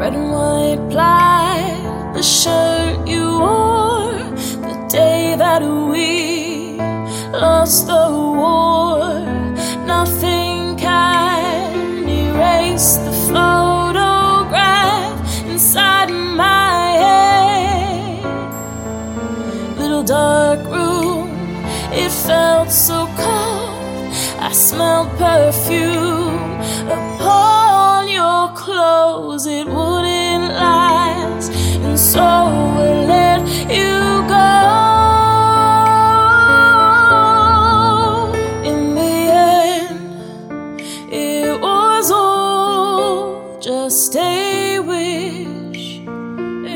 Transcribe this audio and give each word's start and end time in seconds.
Red 0.00 0.14
and 0.14 0.32
white 0.32 0.80
plaid, 0.88 2.14
the 2.14 2.22
shirt 2.22 3.06
you 3.06 3.38
wore 3.38 4.14
the 4.64 4.86
day 4.88 5.34
that 5.36 5.60
we 5.60 6.78
lost 7.38 7.86
the 7.86 8.08
war. 8.08 9.20
Nothing 9.84 10.78
can 10.78 12.08
erase 12.08 12.96
the 12.96 13.12
photograph 13.28 15.20
inside 15.44 16.08
my 16.08 16.92
head. 17.04 18.24
Little 19.78 20.02
dark 20.02 20.60
room, 20.60 21.28
it 21.92 22.10
felt 22.10 22.70
so 22.70 23.06
cold. 23.18 24.14
I 24.40 24.50
smelled 24.50 25.10
perfume 25.18 26.58
upon 26.88 27.59
close, 28.80 29.46
it 29.46 29.66
wouldn't 29.66 30.48
last. 30.64 31.52
And 31.84 31.98
so 31.98 32.26
we 32.76 32.88
let 33.14 33.40
you 33.78 33.96
go. 34.34 34.50
In 38.70 38.80
the 39.00 39.16
end, 39.54 40.80
it 41.12 41.60
was 41.60 42.06
all 42.10 43.58
just 43.60 44.16
a 44.16 44.78
wish, 44.90 45.86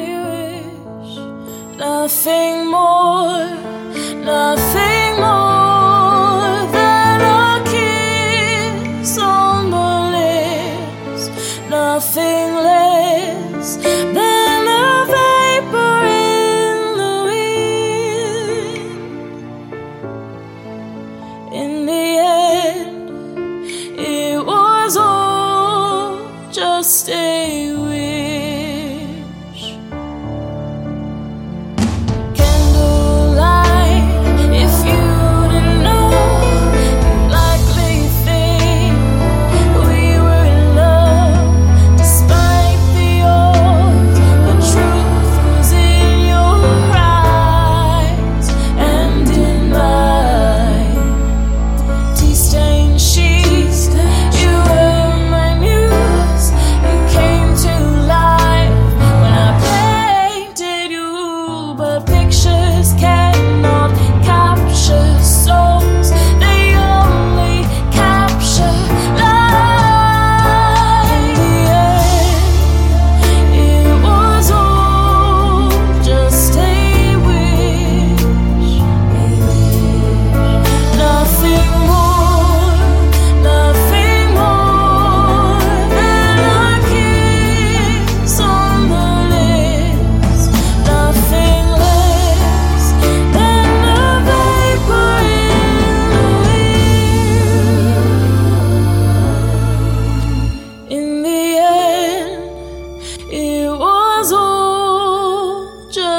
a 0.00 0.12
wish, 0.28 1.14
nothing 1.78 2.54
more, 2.76 3.48
nothing. 4.30 4.83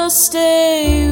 stay 0.08 1.05